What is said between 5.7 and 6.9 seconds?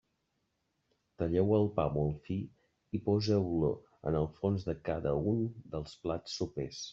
dels plats sopers.